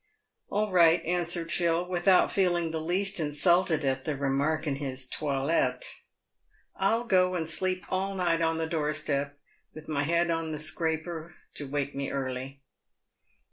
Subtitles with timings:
[0.49, 5.93] All right," answered Phil, without feeling the least insulted at the remark in his toilette;"
[6.75, 9.37] I'll go and sleep all night on the door step,
[9.75, 12.63] with my head on the scraper to wake me early."